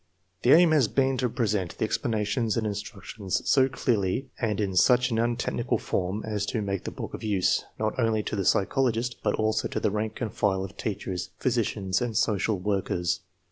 [0.41, 4.75] The aim has been to present the explanations and instruc tions so clearly and in
[4.75, 8.43] such an untechnical form as to make the book of use, not only to the
[8.43, 13.19] psychologist, but also to the rank and file of teachers, physicians, and social workers.